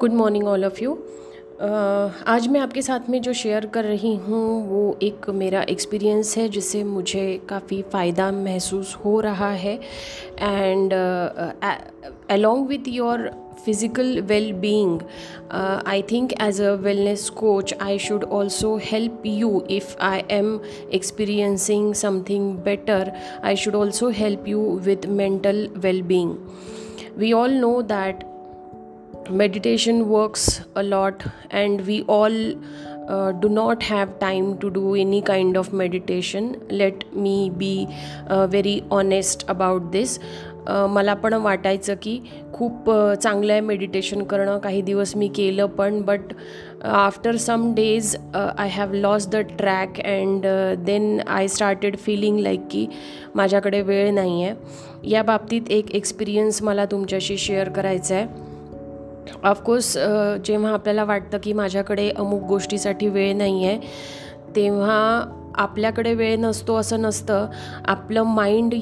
[0.00, 0.92] Good morning all of you
[2.28, 6.48] आज मैं आपके साथ में जो शेयर कर रही हूँ, वो एक मेरा एक्सपीरियंस है,
[6.48, 9.74] जिससे मुझे काफ़ी फ़ायदा महसूस हो रहा है।
[10.38, 10.92] And
[12.30, 13.28] along with your
[13.64, 15.00] physical well being
[15.86, 20.58] I think as a wellness coach I should also help you if I am
[20.94, 23.12] experiencing something better
[23.44, 26.36] I should also help you with mental well being
[27.18, 28.24] we all know that
[29.30, 32.34] meditation works a lot and we all
[33.08, 36.60] uh, do not have time to do any kind of meditation.
[36.70, 37.88] Let me be
[38.28, 40.18] uh, very honest about this.
[40.66, 42.18] Uh, मला पण वाटायचं की
[42.52, 44.58] खूप uh, चांगलं आहे meditation करणं.
[44.58, 46.32] काही दिवस मी केलं पण but
[46.84, 50.46] after some days I have lost the track and
[50.84, 52.86] then I started feeling like की
[53.34, 58.45] माझ्याकडे वेळ नाही आहे या बाबतीत एक एक्सपिरियन्स मला तुमच्याशी शेअर करायचा आहे
[59.44, 59.92] ऑफकोर्स
[60.44, 63.78] जेव्हा आपल्याला वाटतं की माझ्याकडे अमुक गोष्टीसाठी वेळ नाही आहे
[64.56, 65.24] तेव्हा
[65.58, 67.46] आपल्याकडे वेळ नसतो असं नसतं.
[67.84, 68.74] आपलं माइंड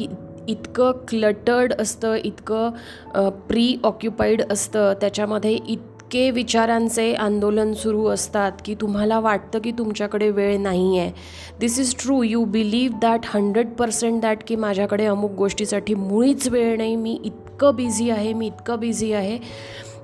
[0.48, 4.92] इतकं क्लटर्ड असतं इतकं प्री ऑक्युपाईड असतं.
[5.00, 11.12] त्याच्यामध्ये इतके विचारांचे आंदोलन सुरू असतात की तुम्हाला वाटतं की तुमच्याकडे वेळ नाही आहे
[11.60, 16.77] this is true you believe that hundred percent that की माझ्याकडे अमुक गोष्टीसाठी मुळीच वेळ
[16.77, 16.97] नाही.
[16.97, 19.38] मी इतकं बिझी आहे मी इतकं बिझी आहे.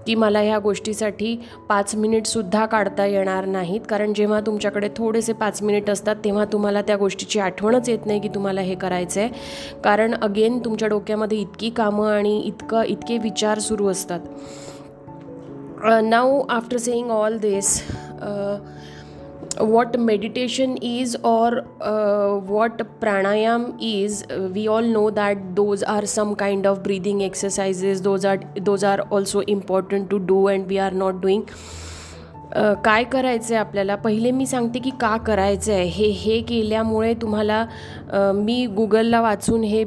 [0.07, 1.37] की मला ह्या गोष्टीसाठी
[1.69, 3.81] पाच मिनिटसुद्धा काढता येणार नाहीत.
[3.89, 8.29] कारण जेव्हा तुमच्याकडे थोडेसे पाच मिनिट असतात तेव्हा तुम्हाला त्या गोष्टीची आठवणच येत नाही की
[8.29, 9.29] तुम्हाला हे करायचं आहे
[9.85, 14.21] कारण अगेन तुमच्या डोक्यामध्ये इतकी कामं आणि इतकं इतके विचार सुरू असतात.
[16.03, 17.83] Now after saying all this
[19.61, 26.35] what meditation is or uh, what pranayam is we all know that those are some
[26.35, 30.91] kind of breathing exercises those are those are also important to do and we are
[30.91, 31.47] not doing
[32.85, 37.65] काय करायचं आहे आपल्याला पहिले मी सांगते की का करायचं आहे हे हे केल्यामुळे तुम्हाला
[38.35, 39.85] मी गुगलला वाचून हे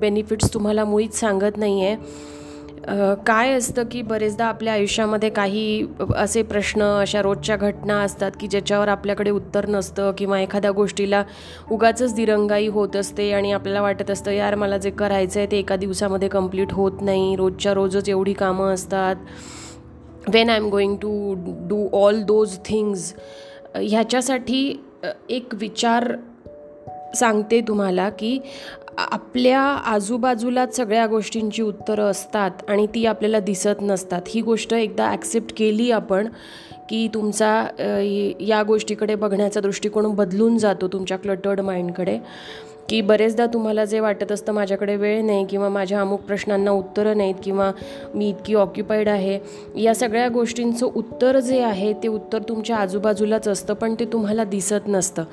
[0.00, 1.96] बेनिफिट्स तुम्हाला मुळीच सांगत नाही आहे
[3.26, 5.86] काय असतं की बरेचदा आपल्या आयुष्यामध्ये काही
[6.16, 11.24] असे प्रश्न अशा रोजच्या घटना असतात की ज्याच्यावर आपल्याकडे उत्तर नसतं किंवा एखाद्या गोष्टीला
[11.70, 15.76] उगाचच दिरंगाई होत असते आणि आपल्याला वाटत असतं यार मला जे करायचं आहे ते एका
[15.76, 19.16] दिवसामध्ये कंप्लीट होत नाही रोजच्या रोजच एवढी कामं असतात.
[20.34, 23.12] When I am going to do all those things
[23.74, 24.84] ह्याच्यासाठी
[25.30, 26.14] एक विचार
[27.14, 28.38] सांगते तुम्हाला की
[28.98, 34.22] आपल्या आजूबाजूलाच सगळ्या गोष्टींची उत्तरं असतात आणि ती आपल्याला दिसत नसतात.
[34.28, 36.28] ही गोष्ट एकदा ॲक्सेप्ट केली आपण
[36.88, 37.52] की तुमचा
[38.40, 42.18] या गोष्टीकडे बघण्याचा दृष्टिकोन बदलून जातो तुमच्या क्लटर्ड माइंडकडे
[42.88, 47.34] की बरेचदा तुम्हाला जे वाटत असतं माझ्याकडे वेळ नाही किंवा माझ्या अमुक प्रश्नांना उत्तरं नाहीत
[47.42, 47.70] किंवा
[48.14, 49.38] मी इतकी ऑक्युपाईड आहे
[49.76, 54.88] या सगळ्या गोष्टींचं उत्तर जे आहे ते उत्तर तुमच्या आजूबाजूलाच असतं पण ते तुम्हाला दिसत
[54.88, 55.24] नसतं.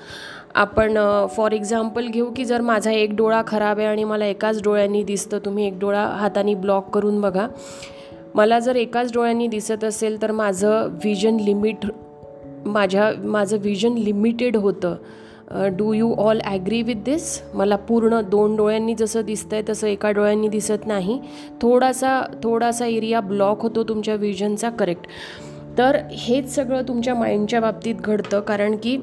[0.57, 0.97] आपण
[1.35, 5.39] फॉर एक्झाम्पल घेऊ की जर माझा एक डोळा खराब आहे आणि मला एकाच डोळ्यांनी दिसतं
[5.45, 7.47] तुम्ही एक डोळा हाताने ब्लॉक करून बघा.
[8.35, 11.85] मला जर एकाच डोळ्यांनी दिसत असेल तर माझं व्हिजन लिमिट
[12.65, 14.95] माझ्या माझं व्हिजन लिमिटेड होतं.
[15.77, 20.11] Do you all agree with this मला पूर्ण दोन डोळ्यांनी जसं दिसतं आहे तसं एका
[20.11, 21.19] डोळ्यांनी दिसत नाही.
[21.61, 25.07] थोडासा थोडासा एरिया ब्लॉक होतो तुमच्या व्हिजनचा करेक्ट
[25.77, 28.97] तर हेच सगळं तुमच्या माइंडच्या बाबतीत घडतं कारण की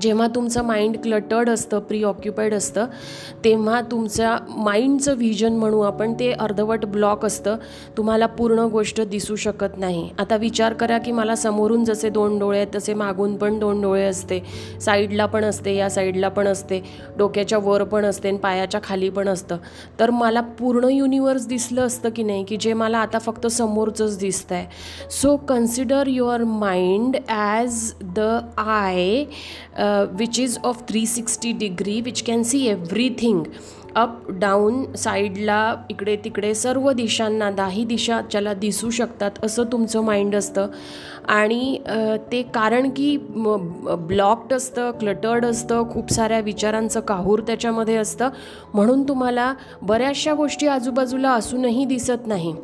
[0.00, 2.86] जेव्हा तुमचं माइंड क्लटर्ड असतं प्री ऑक्युपाईड असतं
[3.44, 7.56] तेव्हा तुमच्या माइंडचं व्हिजन म्हणू आपण ते अर्धवट ब्लॉक असतं.
[7.96, 10.08] तुम्हाला पूर्ण गोष्ट दिसू शकत नाही.
[10.18, 14.04] आता विचार करा की मला समोरून जसे दोन डोळे आहेत तसे मागून पण दोन डोळे
[14.04, 14.40] असते.
[14.80, 16.80] साईडला पण असते या साईडला पण असते.
[17.18, 19.56] डोक्याच्या वर पण असते आणि पायाच्या खाली पण असतं.
[20.00, 24.54] तर मला पूर्ण युनिवर्स दिसलं असतं की नाही की जे मला आता फक्त समोरचंच दिसतं
[24.54, 28.20] आहे so consider your mind as the
[28.56, 29.24] eye
[30.18, 33.44] which is of three sixty degree which can see everything.
[33.96, 40.34] Up down साईडला इकडे तिकडे सर्व दिशांना दाही दिशा ज्याला दिसू शकतात असं तुमचं माइंड
[40.34, 40.66] असतं.
[41.28, 41.78] आणि
[42.32, 48.28] ते कारण की ब्लॉक्ड असतं क्लटर्ड असतं खूप साऱ्या विचारांचं काहूर त्याच्यामध्ये असतं.
[48.74, 49.52] म्हणून तुम्हाला
[49.82, 52.54] बऱ्याचशा गोष्टी आजूबाजूला असूनही दिसत नाही.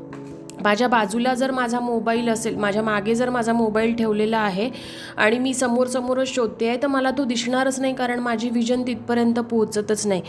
[0.65, 4.69] माझ्या बाजूला जर माझा मोबाईल असेल माझ्या मागे जर माझा मोबाईल ठेवलेला आहे
[5.17, 10.07] आणि मी समोरसमोरच शोधते आहे तर मला तो दिसणारच नाही कारण माझी विजन तिथपर्यंत पोहोचतच
[10.07, 10.23] नाही.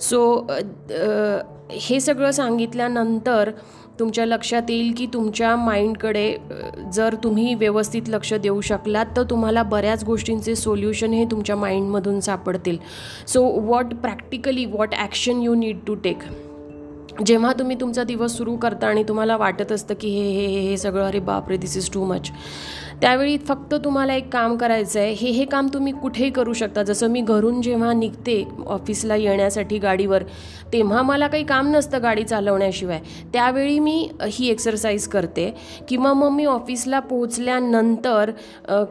[0.00, 0.46] सो
[1.72, 3.50] हे सगळं सांगितल्यानंतर
[3.98, 6.36] तुमच्या लक्षात येईल की तुमच्या माइंडकडे
[6.92, 12.78] जर तुम्ही व्यवस्थित लक्ष देऊ शकलात तर तुम्हाला बऱ्याच गोष्टींचे सोल्युशन हे तुमच्या माइंडमधून सापडतील.
[13.26, 16.22] So what practically what action you need to take
[17.26, 20.76] जेव्हा तुम्ही तुमचा दिवस सुरू करता आणि तुम्हाला वाटत असतं की हे हे हे हे
[20.76, 22.30] सगळं अरे बापरे दिस इज टू मच
[23.00, 26.82] त्यावेळी फक्त तुम्हाला एक काम करायचं आहे हे हे काम तुम्ही कुठेही करू शकता.
[26.82, 30.22] जसं मी घरून जेव्हा निघते ऑफिसला येण्यासाठी गाडीवर
[30.72, 33.00] तेव्हा मला काही काम नसतं गाडी चालवण्याशिवाय.
[33.32, 35.50] त्यावेळी मी ही एक्सरसाइज करते
[35.88, 38.30] किंवा मग मी ऑफिसला पोहोचल्यानंतर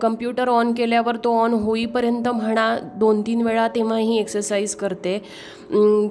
[0.02, 5.18] कम्प्युटर ऑन केल्यावर तो ऑन होईपर्यंत म्हणा दोन तीन वेळा तेव्हा ही एक्सरसाइज करते.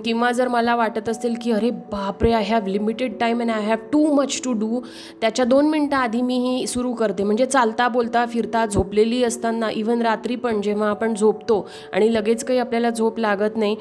[0.05, 1.70] किंवा जर मला वाटत असेल की अरे
[2.02, 4.81] बापरे I have limited time and I have too much to do
[5.20, 7.25] त्याच्या दोन मिनटं आधी मी ही सुरू करते.
[7.25, 12.58] म्हणजे चालता बोलता फिरता झोपलेली असताना इवन रात्री पण जेव्हा आपण झोपतो आणि लगेच काही
[12.58, 13.76] आपल्याला झोप लागत नाही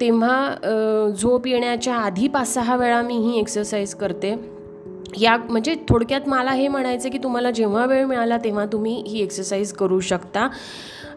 [0.00, 4.34] तेव्हा झोप येण्याच्या आधी पाच सहा वेळा मी ही एक्सरसाइज करते.
[5.20, 9.72] या म्हणजे थोडक्यात मला हे म्हणायचं की तुम्हाला जेव्हा वेळ मिळाला तेव्हा तुम्ही ही एक्सरसाइज
[9.72, 10.48] करू शकता.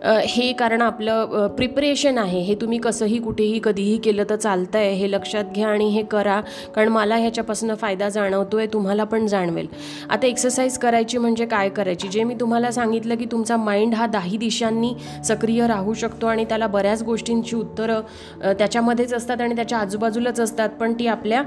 [0.04, 2.40] हे कारण आपलं प्रिपरेशन आहे.
[2.40, 6.40] हे तुम्ही कसंही कुठेही कधीही केलं तर चालतं आहे हे लक्षात घ्या आणि हे करा.
[6.76, 9.68] कारण मला ह्याच्यापासून फायदा जाणवतो आहे तुम्हाला पण जाणवेल.
[10.10, 12.08] आता एक्सरसाइज करायची म्हणजे काय करायची?
[12.08, 14.94] जे मी तुम्हाला सांगितलं की तुमचा माइंड हा दाही दिशांनी
[15.26, 20.70] सक्रिय राहू शकतो आणि त्याला बऱ्याच गोष्टींची उत्तरं त्याच्यामध्येच असतात आणि त्याच्या आजूबाजूलाच असतात.
[20.80, 21.42] पण ती आपल्या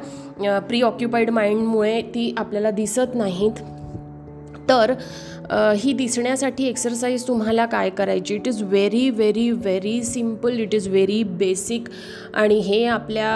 [0.61, 3.63] प्री ऑक्युपाईड माइंडमुळे ती आपल्याला दिसत नाहीत.
[4.69, 4.93] तर
[5.77, 8.35] ही दिसण्यासाठी एक्सरसाइज तुम्हाला काय करायची?
[8.35, 11.89] It is very very very simple it is very basic
[12.35, 13.31] आणि हे आपल्या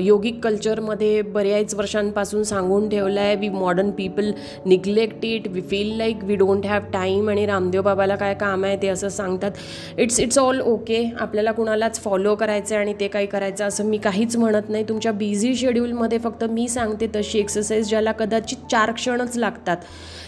[0.00, 3.36] योगिक कल्चरमध्ये बऱ्याच वर्षांपासून सांगून ठेवलं आहे.
[3.36, 4.30] We modern people
[4.66, 8.76] neglect it we feel like we don't have time आणि रामदेव बाबाला काय काम आहे
[8.82, 9.50] ते असं सांगतात.
[9.98, 13.98] इट्स इट्स ऑल ओके आपल्याला कुणालाच फॉलो करायचं आहे आणि ते काही करायचं असं मी
[13.98, 14.84] काहीच म्हणत नाही.
[14.88, 19.76] तुमच्या बिझी शेड्यूलमध्ये फक्त मी सांगते तशी एक्सरसाइज ज्याला कदाचित चार क्षणच लागतात.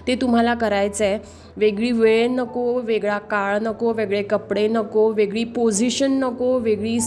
[0.07, 1.19] ते तुम्हाला करायचं आहे
[1.57, 6.99] वेगळी वेळ नको वेगळा काळ नको वेगळे कपडे नको वेगळी पोझिशन नको वेगळी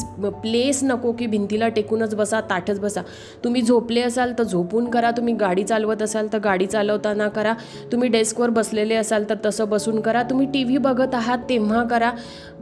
[0.42, 3.02] प्लेस नको की भिंतीला टेकूनच बसा ताठच बसा.
[3.44, 7.54] तुम्ही झोपले असाल तर झोपून करा तुम्ही गाडी चालवत असाल तर गाडी चालवताना करा
[7.92, 12.12] तुम्ही डेस्कवर बसलेले असाल तर तसं बसून करा तुम्ही टी व्ही बघत आहात तेव्हा करा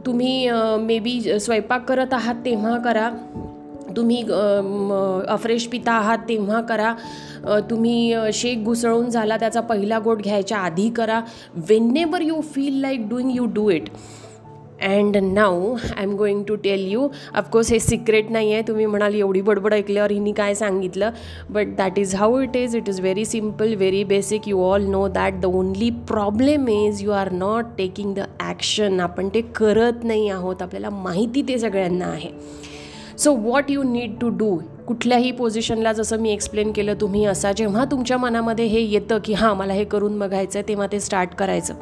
[0.06, 3.10] तुम्ही मे बी स्वयंपाक करत आहात तेव्हा करा.
[3.96, 4.22] तुम्ही
[5.28, 6.94] अफ्रेश पिता आहात तेव्हा करा.
[7.70, 11.20] तुम्ही शेक घुसळून झाला त्याचा पहिला गोट घ्यायच्या आधी करा.
[11.96, 13.88] Whenever you feel like doing you do it
[14.84, 17.06] and now I am going to tell you
[17.36, 21.10] of course हे सिक्रेट नाही आहे तुम्ही म्हणाल एवढी बडबड ऐकल्यावर हिनी काय सांगितलं?
[21.50, 25.06] But that is how it is it is very simple very basic you all know
[25.08, 30.28] that the only problem is you are not taking the action आपण ते करत नाही
[30.28, 30.62] आहोत.
[30.62, 32.30] आपल्याला माहिती ते सगळ्यांना आहे.
[33.22, 37.84] So what you need to do कुठल्याही पोझिशनला जसं मी एक्सप्लेन केलं तुम्ही असा जेव्हा
[37.84, 41.74] तुमच्या मनामध्ये हे येतं की हां मला हे करून बघायचं आहे तेव्हा ते स्टार्ट करायचं.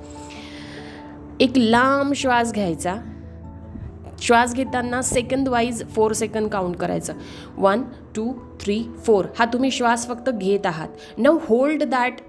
[1.40, 2.96] एक लांब श्वास घ्यायचा.
[4.20, 7.12] श्वास घेताना second wise four second count करायचं.
[7.58, 7.82] वन
[8.16, 10.88] टू थ्री फोर हा तुम्ही श्वास फक्त घेत आहात.
[11.18, 12.20] Now hold that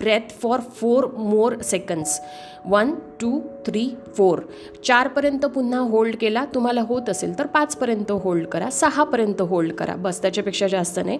[0.00, 2.20] breath for four more seconds
[2.66, 4.40] one two three four
[4.84, 8.70] चारपर्यंत पुन्हा होल्ड केला तुम्हाला होत असेल तर पाचपर्यंत होल्ड करा.
[8.70, 9.94] सहापर्यंत होल्ड करा.
[9.96, 11.18] बस त्याच्यापेक्षा जास्त नाही.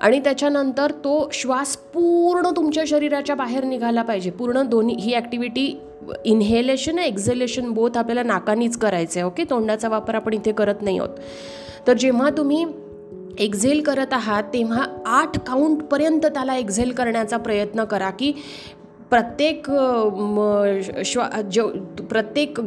[0.00, 4.30] आणि त्याच्यानंतर तो श्वास पूर्ण तुमच्या शरीराच्या बाहेर निघाला पाहिजे.
[4.30, 5.72] पूर्ण दोन्ही ही ॲक्टिव्हिटी
[6.24, 11.18] इन्हेलेशन एक्झलेशन बोथ आपल्याला नाकानीच करायचं आहे ओके तोंडाचा वापर आपण इथे करत नाही आहोत.
[11.86, 12.64] तर जेव्हा तुम्ही
[13.38, 18.32] एक्झेल करत आहात तेव्हा आठ काउंटपर्यंत त्याला एक्झेल करण्याचा प्रयत्न करा की
[19.10, 19.66] प्रत्येक
[21.04, 21.68] श्वा जो
[22.10, 22.60] प्रत्येक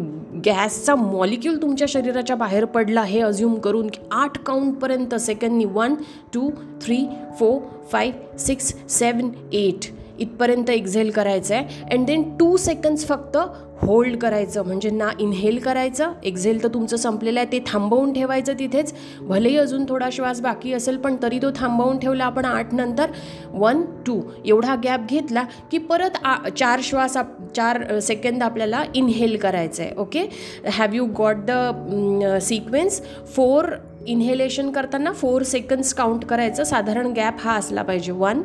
[0.45, 5.95] गॅसचा मॉलिक्यूल तुमच्या शरीराच्या बाहेर पडला हे अज्युम करून की आठ काउंटपर्यंत सेकंडनी one
[6.33, 6.49] two
[6.81, 6.97] three
[7.39, 7.59] four
[7.91, 13.37] five six seven eight इथपर्यंत एक्झेल करायचं आहे अँड देन टू सेकंड्स फक्त
[13.81, 14.65] होल्ड करायचं.
[14.65, 16.11] म्हणजे ना इन्हेल करायचं.
[16.23, 17.51] एक्झेल तर तुमचं संपलेलं आहे.
[17.51, 18.93] ते थांबवून ठेवायचं तिथेच.
[19.21, 23.11] भलेही अजून थोडा श्वास बाकी असेल पण तरी तो थांबवून ठेवला आपण आठ नंतर.
[23.51, 29.37] वन टू एवढा गॅप घेतला की परत आ चार श्वास आप चार सेकंद आपल्याला इन्हेल
[29.37, 30.27] करायचं आहे okay
[30.71, 33.01] have you got the sequence
[33.35, 33.65] four
[34.07, 36.63] inhalation करताना फोर सेकंड्स काउंट करायचं.
[36.63, 38.11] साधारण गॅप हा असला पाहिजे.
[38.11, 38.41] One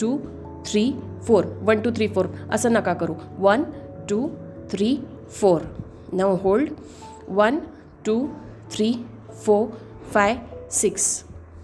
[0.00, 0.16] two
[0.66, 0.90] three
[1.26, 3.14] four one two three four असं नका करू.
[3.38, 3.62] One
[4.08, 4.28] two
[4.70, 4.96] three
[5.40, 5.60] four.
[6.12, 6.70] Now hold
[7.28, 7.58] one
[8.06, 8.16] two
[8.72, 8.92] three
[9.44, 9.66] four
[10.12, 10.36] five
[10.72, 11.06] six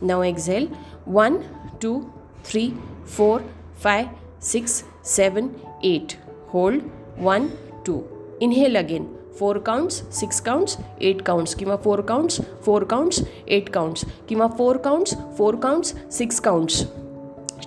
[0.03, 0.67] now exhale
[1.09, 1.37] one
[1.83, 1.99] two
[2.47, 2.69] three
[3.17, 3.43] four
[3.83, 4.05] five
[4.43, 5.49] six seven
[5.85, 6.13] eight
[6.53, 6.83] hold
[7.21, 7.49] one
[7.87, 8.01] two
[8.43, 9.07] inhale again
[9.39, 14.77] four counts six counts eight counts किंवा four counts four counts eight counts किंवा four
[14.77, 16.85] counts four counts six counts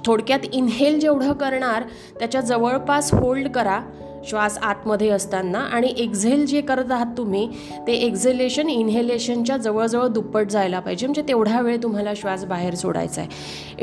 [0.08, 1.84] थोडक्यात inhale जेवढं करणार
[2.20, 3.80] त्याच्या जवळपास hold करा.
[4.28, 7.48] श्वास आतमध्ये असताना आणि एक्झेल जे करत आहात तुम्ही
[7.88, 11.06] ते एक्झेलेशन इन्हेलेशनच्या जवळजवळ दुप्पट जायला पाहिजे.
[11.08, 13.30] म्हणजे तेवढा वेळ तुम्हाला श्वास बाहेर सोडायचा आहे.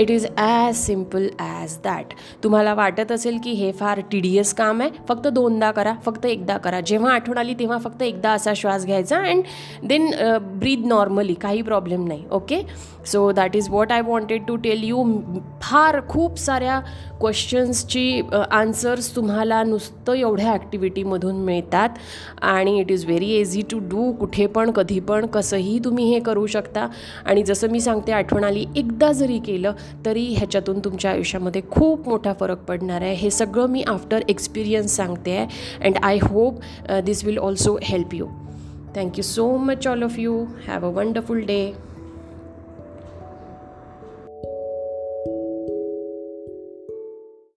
[0.03, 2.13] It is as simple as that
[2.45, 4.91] तुम्हाला वाटत असेल की हे फार टी डी एस काम आहे.
[5.09, 6.81] फक्त दोनदा करा फक्त एकदा करा.
[6.81, 9.43] जेव्हा आठवण आली तेव्हा फक्त एकदा असा श्वास घ्यायचा अँड
[9.89, 10.11] देन
[10.59, 12.25] ब्रीद नॉर्मली काही प्रॉब्लेम नाही.
[12.33, 12.63] Okay
[13.07, 15.03] so that is what I wanted to tell you
[15.63, 16.79] फार खूप साऱ्या
[17.21, 21.89] क्वेश्चन्सची आन्सर्स तुम्हाला नुसतं एवढ्या ॲक्टिव्हिटीमधून मिळतात.
[22.43, 26.47] आणि it is very easy to do कुठे पण कधी पण कसंही तुम्ही हे करू
[26.47, 26.87] शकता.
[27.25, 29.73] आणि जसं मी सांगते आठवण आली एकदा जरी केलं
[30.07, 33.15] तरी ह्याच्यातून तुमच्या आयुष्यामध्ये खूप मोठा फरक पडणार आहे.
[33.15, 35.47] हे सगळं मी आफ्टर एक्सपिरियन्स सांगते आहे.
[35.85, 36.61] And I hope
[37.05, 38.27] this will also help you
[38.97, 41.73] thank you so much all of you have a wonderful day